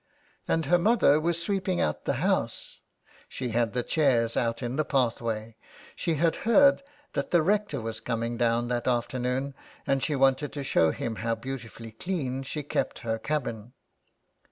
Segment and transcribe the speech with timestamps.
[0.47, 2.79] And her mother was sweeping out the house.
[3.29, 5.57] She had the chairs out in the pathway.
[5.95, 6.81] She had heard
[7.13, 9.53] that the rector was coming down that afternoon,
[9.85, 13.73] and she wanted to show him how beautifully clean she kept the cabin.